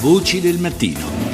Voci 0.00 0.40
del 0.40 0.58
mattino. 0.58 1.25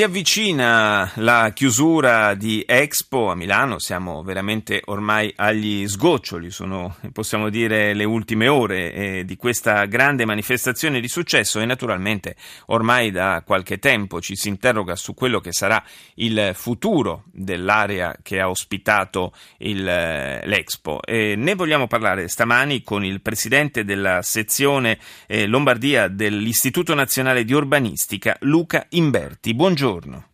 Si 0.00 0.06
avvicina 0.06 1.12
la 1.16 1.50
chiusura 1.52 2.32
di 2.32 2.64
Expo 2.66 3.30
a 3.30 3.34
Milano, 3.34 3.78
siamo 3.78 4.22
veramente 4.22 4.80
ormai 4.86 5.30
agli 5.36 5.86
sgoccioli, 5.86 6.50
sono 6.50 6.96
possiamo 7.12 7.50
dire 7.50 7.92
le 7.92 8.04
ultime 8.04 8.48
ore 8.48 8.94
eh, 8.94 9.24
di 9.26 9.36
questa 9.36 9.84
grande 9.84 10.24
manifestazione 10.24 11.00
di 11.00 11.08
successo 11.08 11.60
e 11.60 11.66
naturalmente 11.66 12.36
ormai 12.68 13.10
da 13.10 13.42
qualche 13.44 13.78
tempo 13.78 14.22
ci 14.22 14.36
si 14.36 14.48
interroga 14.48 14.96
su 14.96 15.12
quello 15.12 15.38
che 15.38 15.52
sarà 15.52 15.84
il 16.14 16.52
futuro 16.54 17.24
dell'area 17.30 18.16
che 18.22 18.40
ha 18.40 18.48
ospitato 18.48 19.34
il, 19.58 19.86
eh, 19.86 20.46
l'Expo. 20.46 21.02
E 21.02 21.34
ne 21.36 21.54
vogliamo 21.54 21.88
parlare 21.88 22.26
stamani 22.28 22.82
con 22.82 23.04
il 23.04 23.20
presidente 23.20 23.84
della 23.84 24.22
sezione 24.22 24.98
eh, 25.26 25.46
Lombardia 25.46 26.08
dell'Istituto 26.08 26.94
Nazionale 26.94 27.44
di 27.44 27.52
Urbanistica, 27.52 28.34
Luca 28.40 28.86
Imberti. 28.88 29.52
Buongiorno. 29.52 29.89
Buongiorno. 29.90 30.24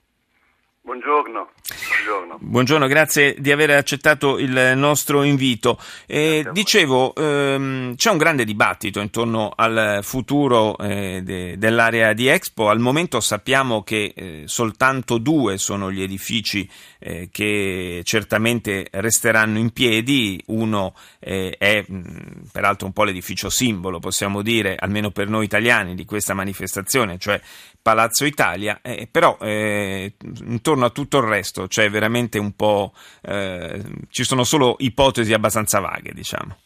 Buongiorno. 0.83 1.49
Buongiorno. 1.67 2.39
Buongiorno. 2.39 2.87
grazie 2.87 3.35
di 3.39 3.51
aver 3.51 3.71
accettato 3.71 4.39
il 4.39 4.75
nostro 4.77 5.25
invito. 5.25 5.81
Eh, 6.07 6.47
dicevo, 6.53 7.13
ehm, 7.13 7.97
c'è 7.97 8.11
un 8.11 8.19
grande 8.19 8.45
dibattito 8.45 9.01
intorno 9.01 9.53
al 9.55 9.99
futuro 10.03 10.79
eh, 10.79 11.23
de, 11.25 11.59
dell'area 11.59 12.13
di 12.13 12.29
Expo. 12.29 12.69
Al 12.69 12.79
momento 12.79 13.19
sappiamo 13.19 13.83
che 13.83 14.13
eh, 14.15 14.43
soltanto 14.47 15.19
due 15.19 15.59
sono 15.59 15.91
gli 15.91 16.03
edifici 16.03 16.69
eh, 17.01 17.29
che 17.33 18.03
certamente 18.05 18.87
resteranno 18.93 19.59
in 19.59 19.73
piedi. 19.73 20.41
Uno 20.47 20.95
eh, 21.19 21.57
è 21.59 21.85
mh, 21.85 22.51
peraltro 22.53 22.87
un 22.87 22.93
po' 22.93 23.03
l'edificio 23.03 23.51
simbolo, 23.51 23.99
possiamo 23.99 24.41
dire, 24.41 24.77
almeno 24.79 25.11
per 25.11 25.29
noi 25.29 25.45
italiani, 25.45 25.97
di 25.97 26.05
questa 26.05 26.33
manifestazione, 26.33 27.19
cioè 27.19 27.41
Palazzo 27.83 28.25
Italia, 28.25 28.81
eh, 28.83 29.09
però 29.11 29.37
intorno 29.41 30.85
a 30.87 30.91
tutto 30.91 31.19
il 31.19 31.25
resto 31.25 31.56
c'è 31.67 31.89
veramente 31.89 32.39
un 32.39 32.55
po', 32.55 32.93
eh, 33.23 33.83
ci 34.11 34.25
sono 34.25 34.45
solo 34.45 34.77
ipotesi 34.79 35.33
abbastanza 35.33 35.81
vaghe, 35.81 36.13
diciamo. 36.13 36.57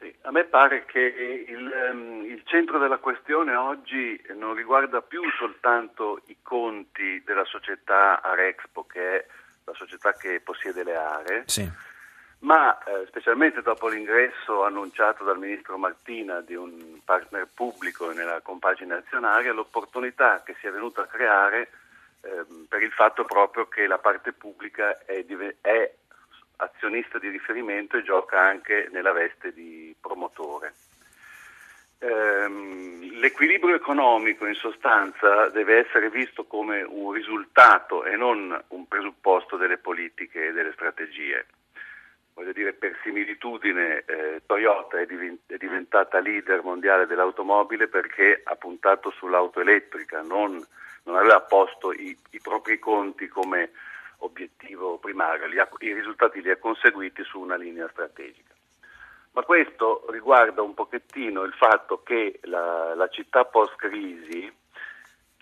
Sì, 0.00 0.14
a 0.22 0.30
me 0.30 0.44
pare 0.44 0.84
che 0.86 1.44
il, 1.48 1.90
um, 1.92 2.24
il, 2.24 2.42
centro 2.46 2.78
della 2.78 2.98
questione 2.98 3.54
oggi 3.54 4.20
non 4.36 4.54
riguarda 4.54 5.02
più 5.02 5.20
soltanto 5.38 6.22
i 6.26 6.36
conti 6.42 7.22
della 7.24 7.44
società 7.44 8.22
Arexpo, 8.22 8.84
che 8.84 9.16
è 9.16 9.26
la 9.64 9.74
società 9.74 10.12
che 10.12 10.40
possiede 10.42 10.84
le 10.84 10.96
aree, 10.96 11.42
sì 11.46 11.92
ma 12.44 12.78
eh, 12.84 13.06
specialmente 13.08 13.62
dopo 13.62 13.88
l'ingresso 13.88 14.64
annunciato 14.64 15.24
dal 15.24 15.38
ministro 15.38 15.78
Martina 15.78 16.40
di 16.40 16.54
un 16.54 17.00
partner 17.04 17.48
pubblico 17.52 18.12
nella 18.12 18.40
compagine 18.42 18.94
azionaria, 18.96 19.52
l'opportunità 19.52 20.42
che 20.44 20.54
si 20.60 20.66
è 20.66 20.70
venuta 20.70 21.02
a 21.02 21.06
creare 21.06 21.70
eh, 22.24 22.66
per 22.68 22.82
il 22.82 22.92
fatto 22.92 23.24
proprio 23.24 23.68
che 23.68 23.86
la 23.86 23.98
parte 23.98 24.32
pubblica 24.32 25.04
è, 25.04 25.24
è, 25.60 25.94
azionista 26.56 27.18
di 27.18 27.28
riferimento 27.28 27.96
e 27.96 28.02
gioca 28.02 28.40
anche 28.40 28.88
nella 28.92 29.12
veste 29.12 29.52
di 29.52 29.94
promotore. 30.00 30.74
Ehm, 31.98 33.18
l'equilibrio 33.18 33.74
economico 33.74 34.46
in 34.46 34.54
sostanza 34.54 35.48
deve 35.48 35.86
essere 35.86 36.10
visto 36.10 36.44
come 36.44 36.82
un 36.82 37.12
risultato 37.12 38.04
e 38.04 38.16
non 38.16 38.62
un 38.68 38.88
presupposto 38.88 39.56
delle 39.56 39.78
politiche 39.78 40.48
e 40.48 40.52
delle 40.52 40.72
strategie 40.72 41.46
voglio 42.34 42.52
dire, 42.52 42.72
per 42.72 42.98
similitudine 43.02 44.04
eh, 44.06 44.42
Toyota 44.44 45.00
è, 45.00 45.06
div- 45.06 45.38
è, 45.46 45.56
diventata 45.56 46.18
leader 46.18 46.62
mondiale 46.62 47.06
dell'automobile 47.06 47.88
perché 47.88 48.42
ha 48.44 48.56
puntato 48.56 49.10
sull'auto 49.10 49.60
elettrica, 49.60 50.20
non, 50.20 50.62
non 51.04 51.16
aveva 51.16 51.40
posto 51.40 51.92
i, 51.92 52.16
i, 52.30 52.40
propri 52.40 52.78
conti 52.78 53.28
come 53.28 53.70
obiettivo 54.18 54.98
primario, 54.98 55.46
ha, 55.60 55.68
i 55.78 55.92
risultati 55.92 56.42
li 56.42 56.50
ha 56.50 56.56
conseguiti 56.56 57.22
su 57.22 57.40
una 57.40 57.56
linea 57.56 57.88
strategica. 57.88 58.52
Ma 59.32 59.42
questo 59.42 60.06
riguarda 60.10 60.62
un 60.62 60.74
pochettino 60.74 61.42
il 61.42 61.54
fatto 61.54 62.02
che 62.02 62.38
la, 62.42 62.94
la 62.94 63.08
città 63.08 63.44
post-crisi 63.44 64.52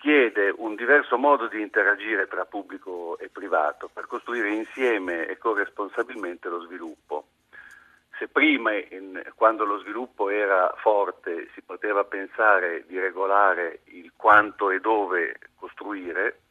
chiede 0.03 0.53
un 0.57 0.75
diverso 0.75 1.17
modo 1.17 1.47
di 1.47 1.61
interagire 1.61 2.27
tra 2.27 2.43
pubblico 2.43 3.17
e 3.19 3.29
privato 3.29 3.87
per 3.87 4.05
costruire 4.05 4.49
insieme 4.49 5.27
e 5.27 5.37
corresponsabilmente 5.37 6.49
lo 6.49 6.59
sviluppo. 6.63 7.27
Se 8.19 8.27
prima, 8.27 8.73
in, 8.73 9.23
quando 9.35 9.63
lo 9.63 9.79
sviluppo 9.79 10.29
era 10.29 10.73
forte, 10.75 11.47
si 11.53 11.61
poteva 11.61 12.03
pensare 12.03 12.83
di 12.85 12.99
regolare 12.99 13.79
il 13.85 14.11
quanto 14.17 14.71
e 14.71 14.81
dove 14.81 15.39
costruire 15.55 16.41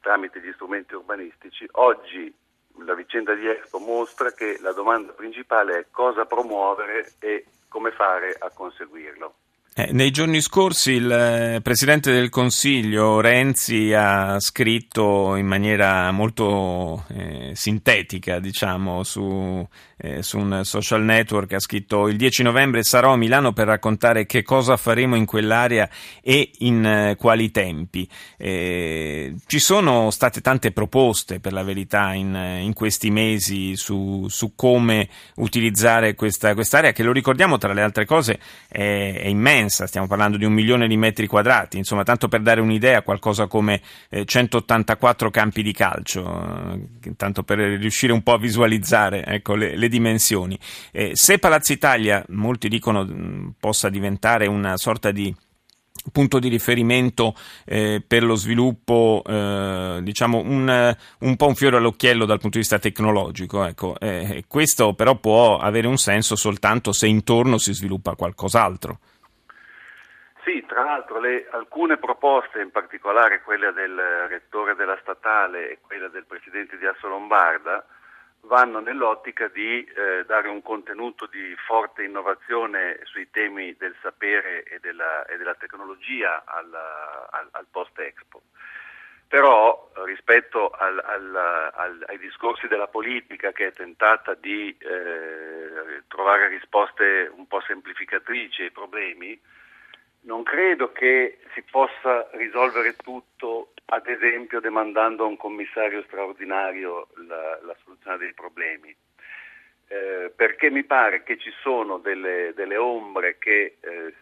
tramite 0.00 0.40
gli 0.40 0.52
strumenti 0.54 0.94
urbanistici, 0.94 1.68
oggi 1.72 2.34
la 2.78 2.94
vicenda 2.94 3.34
di 3.34 3.46
Expo 3.46 3.78
mostra 3.78 4.32
che 4.32 4.56
la 4.62 4.72
domanda 4.72 5.12
principale 5.12 5.80
è 5.80 5.86
cosa 5.90 6.24
promuovere 6.24 7.12
e 7.18 7.44
come 7.68 7.90
fare 7.90 8.34
a 8.38 8.48
conseguirlo. 8.48 9.34
Eh, 9.78 9.92
nei 9.92 10.10
giorni 10.10 10.40
scorsi 10.40 10.92
il 10.92 11.12
eh, 11.12 11.60
Presidente 11.60 12.10
del 12.10 12.30
Consiglio 12.30 13.20
Renzi 13.20 13.92
ha 13.92 14.40
scritto 14.40 15.36
in 15.36 15.44
maniera 15.44 16.10
molto 16.12 17.04
eh, 17.08 17.50
sintetica, 17.52 18.38
diciamo, 18.38 19.02
su, 19.02 19.68
eh, 19.98 20.22
su, 20.22 20.38
un 20.38 20.62
social 20.64 21.02
network, 21.02 21.52
ha 21.52 21.60
scritto 21.60 22.08
il 22.08 22.16
10 22.16 22.42
novembre 22.42 22.84
sarò 22.84 23.12
a 23.12 23.16
Milano 23.18 23.52
per 23.52 23.66
raccontare 23.66 24.24
che 24.24 24.42
cosa 24.42 24.78
faremo 24.78 25.14
in 25.14 25.26
quell'area 25.26 25.90
e 26.22 26.52
in 26.60 27.14
quali 27.18 27.50
tempi. 27.50 28.08
Ci 28.38 29.58
sono 29.58 30.10
state 30.10 30.40
tante 30.40 30.72
proposte, 30.72 31.38
per 31.38 31.52
la 31.52 31.62
verità, 31.62 32.14
in, 32.14 32.34
in 32.62 32.72
questi 32.72 33.10
mesi 33.10 33.76
su, 33.76 34.26
su 34.30 34.54
come 34.54 35.06
utilizzare 35.34 36.14
questa 36.14 36.54
quest'area 36.54 36.92
che, 36.92 37.02
lo 37.02 37.12
ricordiamo, 37.12 37.58
tra 37.58 37.74
le 37.74 37.82
altre 37.82 38.06
cose, 38.06 38.38
è, 38.68 39.20
è 39.20 39.26
immensa 39.26 39.64
immensa, 39.66 39.86
stiamo 39.86 40.06
parlando 40.06 40.36
di 40.36 40.44
un 40.44 40.52
milione 40.52 40.86
di 40.86 40.96
metri 40.96 41.26
quadrati, 41.26 41.76
insomma, 41.76 42.04
tanto 42.04 42.28
per 42.28 42.40
dare 42.40 42.60
un'idea, 42.60 43.02
qualcosa 43.02 43.46
come 43.46 43.80
eh, 44.08 44.24
184 44.24 45.30
campi 45.30 45.62
di 45.62 45.72
calcio, 45.72 46.72
eh, 47.02 47.16
tanto 47.16 47.42
per 47.42 47.58
riuscire 47.58 48.12
un 48.12 48.22
po' 48.22 48.32
a 48.32 48.38
visualizzare 48.38 49.24
ecco, 49.24 49.54
le, 49.54 49.76
le, 49.76 49.88
dimensioni. 49.88 50.58
Eh, 50.92 51.10
se 51.14 51.38
Palazzo 51.38 51.72
Italia, 51.72 52.24
molti 52.28 52.68
dicono, 52.68 53.54
possa 53.58 53.88
diventare 53.88 54.46
una 54.46 54.76
sorta 54.76 55.10
di 55.10 55.34
punto 56.12 56.38
di 56.38 56.48
riferimento 56.48 57.34
eh, 57.64 58.00
per 58.06 58.22
lo 58.22 58.36
sviluppo, 58.36 59.24
eh, 59.26 59.98
diciamo 60.02 60.38
un, 60.38 60.96
un, 61.18 61.36
po' 61.36 61.46
un 61.46 61.54
fiore 61.56 61.78
all'occhiello 61.78 62.26
dal 62.26 62.38
punto 62.38 62.58
di 62.58 62.62
vista 62.62 62.78
tecnologico. 62.78 63.64
Ecco. 63.64 63.98
Eh, 63.98 64.44
questo 64.46 64.94
però 64.94 65.16
può 65.16 65.58
avere 65.58 65.88
un 65.88 65.98
senso 65.98 66.36
soltanto 66.36 66.92
se 66.92 67.08
intorno 67.08 67.58
si 67.58 67.72
sviluppa 67.72 68.14
qualcos'altro. 68.14 69.00
Sì, 70.46 70.64
tra 70.64 70.84
l'altro 70.84 71.18
le, 71.18 71.48
alcune 71.50 71.96
proposte, 71.96 72.60
in 72.60 72.70
particolare 72.70 73.42
quella 73.42 73.72
del 73.72 73.98
rettore 74.28 74.76
della 74.76 74.96
statale 75.00 75.70
e 75.70 75.78
quella 75.80 76.06
del 76.06 76.24
presidente 76.24 76.78
di 76.78 76.86
Asso 76.86 77.08
Lombarda, 77.08 77.84
vanno 78.42 78.78
nell'ottica 78.78 79.48
di 79.48 79.82
eh, 79.84 80.24
dare 80.24 80.46
un 80.46 80.62
contenuto 80.62 81.26
di 81.26 81.52
forte 81.66 82.04
innovazione 82.04 83.00
sui 83.02 83.28
temi 83.28 83.74
del 83.76 83.96
sapere 84.00 84.62
e 84.62 84.78
della, 84.78 85.26
e 85.26 85.36
della 85.36 85.56
tecnologia 85.56 86.44
al, 86.46 86.72
al, 86.72 87.48
al 87.50 87.66
post-Expo. 87.68 88.42
Però 89.26 89.90
rispetto 90.04 90.70
al, 90.70 91.02
al, 91.04 92.04
ai 92.06 92.18
discorsi 92.18 92.68
della 92.68 92.86
politica 92.86 93.50
che 93.50 93.66
è 93.66 93.72
tentata 93.72 94.34
di 94.34 94.76
eh, 94.78 96.04
trovare 96.06 96.46
risposte 96.46 97.32
un 97.34 97.48
po' 97.48 97.60
semplificatrici 97.62 98.62
ai 98.62 98.70
problemi, 98.70 99.40
non 100.26 100.42
credo 100.42 100.92
che 100.92 101.38
si 101.54 101.62
possa 101.62 102.28
risolvere 102.32 102.96
tutto, 102.96 103.72
ad 103.86 104.06
esempio, 104.06 104.60
demandando 104.60 105.24
a 105.24 105.28
un 105.28 105.36
commissario 105.36 106.02
straordinario 106.02 107.08
la, 107.26 107.58
la 107.62 107.76
soluzione 107.82 108.18
dei 108.18 108.34
problemi. 108.34 108.94
Eh, 109.88 110.32
perché 110.34 110.68
mi 110.68 110.82
pare 110.82 111.22
che 111.22 111.38
ci 111.38 111.52
sono 111.62 111.98
delle, 111.98 112.52
delle 112.56 112.76
ombre 112.76 113.38
che 113.38 113.76
eh, 113.80 114.14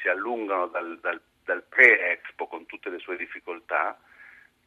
si 0.00 0.08
allungano 0.08 0.66
dal, 0.66 0.98
dal, 1.00 1.20
dal, 1.44 1.62
pre-Expo 1.68 2.48
con 2.48 2.66
tutte 2.66 2.90
le 2.90 2.98
sue 2.98 3.16
difficoltà, 3.16 3.96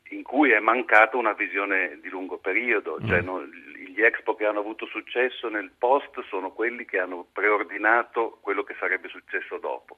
in 0.09 0.23
cui 0.23 0.51
è 0.51 0.59
mancata 0.59 1.17
una 1.17 1.33
visione 1.33 1.99
di 1.99 2.07
lungo 2.07 2.37
periodo, 2.37 2.99
mm. 3.01 3.07
cioè 3.07 3.19
non, 3.19 3.49
gli 3.95 4.01
Expo 4.01 4.35
che 4.35 4.45
hanno 4.45 4.59
avuto 4.59 4.85
successo 4.85 5.49
nel 5.49 5.71
post 5.77 6.23
sono 6.29 6.51
quelli 6.51 6.85
che 6.85 6.99
hanno 6.99 7.27
preordinato 7.33 8.37
quello 8.39 8.63
che 8.63 8.75
sarebbe 8.79 9.09
successo 9.09 9.57
dopo. 9.57 9.97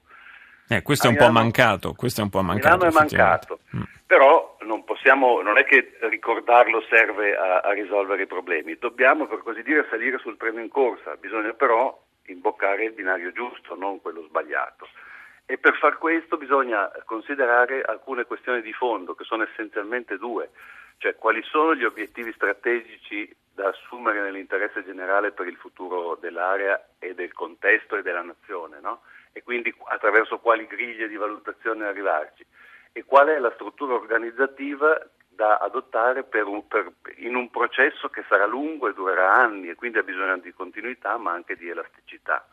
Eh, 0.69 0.81
questo, 0.81 1.07
è 1.07 1.11
Milano, 1.11 1.31
mancato, 1.31 1.93
questo, 1.93 2.19
è 2.19 2.23
un 2.23 2.29
po' 2.29 2.41
mancato, 2.41 2.75
Milano 2.75 2.91
è 2.91 2.93
mancato, 2.93 3.59
mm. 3.75 3.81
però 4.05 4.57
non, 4.61 4.83
possiamo, 4.83 5.41
non 5.41 5.57
è 5.57 5.63
che 5.63 5.97
ricordarlo 6.09 6.83
serve 6.89 7.37
a, 7.37 7.59
a, 7.59 7.71
risolvere 7.71 8.23
i 8.23 8.27
problemi, 8.27 8.77
dobbiamo 8.77 9.27
per 9.27 9.43
così 9.43 9.63
dire 9.63 9.87
salire 9.89 10.17
sul 10.17 10.35
treno 10.35 10.59
in 10.59 10.67
corsa, 10.67 11.15
bisogna 11.15 11.53
però 11.53 11.97
imboccare 12.25 12.83
il 12.83 12.91
binario 12.91 13.31
giusto, 13.31 13.75
non 13.75 14.01
quello 14.01 14.23
sbagliato. 14.23 14.89
E 15.45 15.57
per 15.57 15.77
far 15.77 15.97
questo 15.97 16.35
bisogna 16.35 16.91
considerare 17.05 17.81
alcune 17.81 18.25
questioni 18.25 18.61
di 18.61 18.73
fondo, 18.73 19.15
che 19.15 19.23
sono 19.23 19.43
essenzialmente 19.43 20.17
due, 20.17 20.49
cioè 20.97 21.15
quali 21.15 21.41
sono 21.43 21.73
gli 21.73 21.85
obiettivi 21.85 22.33
strategici 22.33 23.33
da 23.57 23.69
assumere 23.69 24.21
nell'interesse 24.21 24.83
generale 24.83 25.31
per 25.31 25.47
il 25.47 25.55
futuro 25.55 26.15
dell'area 26.21 26.89
e 26.99 27.15
del 27.15 27.33
contesto 27.33 27.95
e 27.95 28.03
della 28.03 28.21
nazione, 28.21 28.79
no? 28.79 29.01
e 29.31 29.41
quindi 29.41 29.73
attraverso 29.85 30.37
quali 30.37 30.67
griglie 30.67 31.07
di 31.07 31.15
valutazione 31.15 31.87
arrivarci, 31.87 32.45
e 32.91 33.03
qual 33.03 33.29
è 33.29 33.39
la 33.39 33.51
struttura 33.55 33.95
organizzativa 33.95 35.03
da 35.27 35.57
adottare 35.57 36.23
per 36.23 36.45
un, 36.45 36.67
per, 36.67 36.93
in 37.15 37.35
un 37.35 37.49
processo 37.49 38.09
che 38.09 38.23
sarà 38.29 38.45
lungo 38.45 38.89
e 38.89 38.93
durerà 38.93 39.33
anni 39.33 39.69
e 39.69 39.75
quindi 39.75 39.97
ha 39.97 40.03
bisogno 40.03 40.37
di 40.37 40.53
continuità 40.53 41.17
ma 41.17 41.31
anche 41.31 41.55
di 41.55 41.67
elasticità 41.67 42.47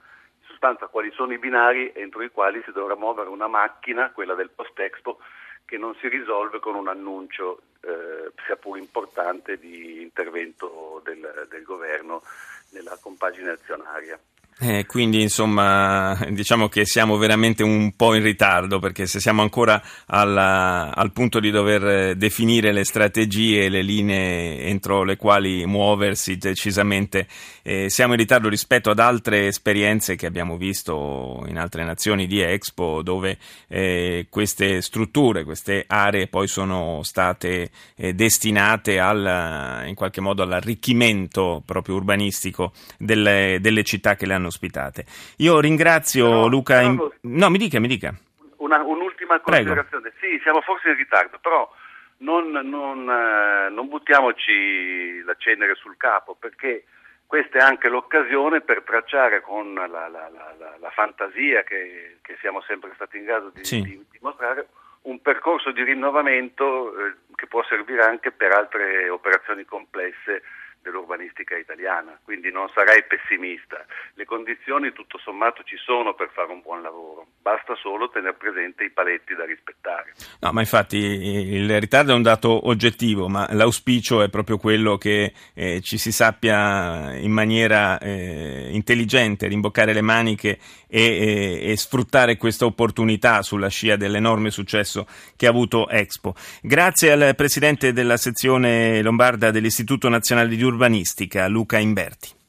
sostanza 0.46 0.86
quali 0.88 1.10
sono 1.12 1.32
i 1.32 1.38
binari 1.38 1.92
entro 1.94 2.22
i 2.22 2.30
quali 2.30 2.62
si 2.64 2.72
dovrà 2.72 2.94
muovere 2.96 3.28
una 3.28 3.48
macchina, 3.48 4.10
quella 4.10 4.34
del 4.34 4.50
post-expo, 4.50 5.18
che 5.64 5.78
non 5.78 5.94
si 5.96 6.08
risolve 6.08 6.60
con 6.60 6.74
un 6.74 6.88
annuncio, 6.88 7.62
eh, 7.80 8.32
sia 8.44 8.56
pur 8.56 8.78
importante, 8.78 9.58
di 9.58 10.02
intervento 10.02 11.00
del, 11.04 11.46
del 11.48 11.62
governo 11.62 12.22
nella 12.70 12.98
compagine 13.00 13.50
azionaria. 13.50 14.18
Eh, 14.60 14.86
quindi 14.86 15.20
insomma 15.20 16.16
diciamo 16.30 16.68
che 16.68 16.86
siamo 16.86 17.16
veramente 17.16 17.64
un 17.64 17.96
po' 17.96 18.14
in 18.14 18.22
ritardo 18.22 18.78
perché 18.78 19.04
se 19.06 19.18
siamo 19.18 19.42
ancora 19.42 19.82
alla, 20.06 20.94
al 20.94 21.10
punto 21.10 21.40
di 21.40 21.50
dover 21.50 22.14
definire 22.14 22.70
le 22.70 22.84
strategie 22.84 23.64
e 23.64 23.68
le 23.68 23.82
linee 23.82 24.60
entro 24.60 25.02
le 25.02 25.16
quali 25.16 25.66
muoversi 25.66 26.36
decisamente 26.36 27.26
eh, 27.62 27.90
siamo 27.90 28.12
in 28.12 28.20
ritardo 28.20 28.48
rispetto 28.48 28.90
ad 28.90 29.00
altre 29.00 29.48
esperienze 29.48 30.14
che 30.14 30.26
abbiamo 30.26 30.56
visto 30.56 31.44
in 31.48 31.58
altre 31.58 31.82
nazioni 31.82 32.28
di 32.28 32.40
Expo 32.40 33.02
dove 33.02 33.38
eh, 33.66 34.28
queste 34.30 34.82
strutture, 34.82 35.42
queste 35.42 35.84
aree 35.84 36.28
poi 36.28 36.46
sono 36.46 37.00
state 37.02 37.70
eh, 37.96 38.14
destinate 38.14 39.00
al, 39.00 39.82
in 39.88 39.96
qualche 39.96 40.20
modo 40.20 40.44
all'arricchimento 40.44 41.60
proprio 41.66 41.96
urbanistico 41.96 42.72
delle, 42.98 43.58
delle 43.60 43.82
città 43.82 44.14
che 44.14 44.26
le 44.26 44.34
hanno 44.34 44.42
hanno 44.44 44.48
ospitate. 44.48 45.04
Io 45.38 45.60
ringrazio 45.60 46.28
no, 46.28 46.46
Luca. 46.46 46.80
In... 46.82 47.10
No, 47.22 47.50
mi 47.50 47.58
dica, 47.58 47.80
mi 47.80 47.88
dica. 47.88 48.14
Una, 48.58 48.82
un'ultima 48.82 49.40
considerazione. 49.40 50.10
Prego. 50.10 50.16
Sì, 50.20 50.40
siamo 50.42 50.60
forse 50.60 50.90
in 50.90 50.96
ritardo, 50.96 51.38
però 51.40 51.70
non, 52.18 52.50
non, 52.50 53.08
eh, 53.08 53.70
non 53.70 53.88
buttiamoci 53.88 55.22
la 55.22 55.34
cenere 55.38 55.74
sul 55.74 55.96
capo 55.96 56.36
perché 56.38 56.84
questa 57.26 57.58
è 57.58 57.62
anche 57.62 57.88
l'occasione 57.88 58.60
per 58.60 58.82
tracciare 58.82 59.40
con 59.40 59.74
la, 59.74 59.86
la, 59.86 60.08
la, 60.08 60.54
la 60.78 60.90
fantasia 60.90 61.62
che, 61.64 62.18
che, 62.22 62.36
siamo 62.40 62.60
sempre 62.62 62.92
stati 62.94 63.16
in 63.16 63.24
grado 63.24 63.50
di, 63.52 63.64
sì. 63.64 63.82
di, 63.82 64.04
di 64.10 64.18
mostrare 64.20 64.68
un 65.02 65.20
percorso 65.20 65.72
di 65.72 65.82
rinnovamento 65.82 66.96
eh, 66.96 67.14
che 67.34 67.46
può 67.46 67.64
servire 67.64 68.02
anche 68.02 68.30
per 68.30 68.52
altre 68.52 69.08
operazioni 69.08 69.64
complesse 69.64 70.42
dell'urbanistica 70.84 71.56
italiana, 71.56 72.20
quindi 72.22 72.52
non 72.52 72.68
sarei 72.74 73.02
pessimista. 73.08 73.84
Le 74.12 74.26
condizioni 74.26 74.92
tutto 74.92 75.18
sommato 75.18 75.62
ci 75.64 75.76
sono 75.76 76.12
per 76.12 76.28
fare 76.34 76.52
un 76.52 76.60
buon 76.60 76.82
lavoro, 76.82 77.26
basta 77.40 77.74
solo 77.76 78.10
tenere 78.10 78.34
presente 78.34 78.84
i 78.84 78.90
paletti 78.90 79.34
da 79.34 79.46
rispettare. 79.46 80.12
No, 80.40 80.52
ma 80.52 80.60
infatti 80.60 80.98
il 80.98 81.80
ritardo 81.80 82.12
è 82.12 82.14
un 82.14 82.22
dato 82.22 82.68
oggettivo, 82.68 83.28
ma 83.28 83.48
l'auspicio 83.52 84.22
è 84.22 84.28
proprio 84.28 84.58
quello 84.58 84.98
che 84.98 85.32
eh, 85.54 85.80
ci 85.80 85.96
si 85.96 86.12
sappia 86.12 87.16
in 87.16 87.32
maniera 87.32 87.98
eh, 87.98 88.68
intelligente 88.70 89.46
rimboccare 89.46 89.94
le 89.94 90.02
maniche 90.02 90.58
e, 90.86 91.00
e, 91.00 91.70
e 91.70 91.76
sfruttare 91.76 92.36
questa 92.36 92.66
opportunità 92.66 93.40
sulla 93.42 93.68
scia 93.68 93.96
dell'enorme 93.96 94.50
successo 94.50 95.06
che 95.36 95.46
ha 95.46 95.50
avuto 95.50 95.88
Expo. 95.88 96.34
Grazie 96.60 97.12
al 97.12 97.34
presidente 97.34 97.92
della 97.92 98.18
sezione 98.18 99.00
lombarda 99.00 99.50
dell'Istituto 99.50 100.08
Nazionale 100.08 100.48
di 100.48 100.56
Urbanistica, 100.74 101.46
Luca 101.46 101.78
Imberti. 101.78 102.34